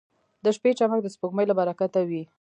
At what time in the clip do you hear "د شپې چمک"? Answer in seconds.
0.43-0.99